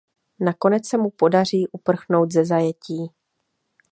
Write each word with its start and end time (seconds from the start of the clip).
Nakonec 0.39 0.87
se 0.87 0.97
mu 0.97 1.09
podaří 1.09 1.67
uprchnout 1.71 2.31
ze 2.31 2.45
zajetí. 2.45 3.11